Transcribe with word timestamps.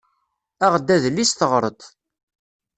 Aɣ-d 0.65 0.93
adlis 0.95 1.31
teɣreḍ-t. 1.33 1.81